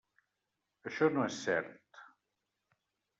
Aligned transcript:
Això 0.91 1.09
no 1.17 1.25
és 1.31 1.37
cert. 1.49 2.01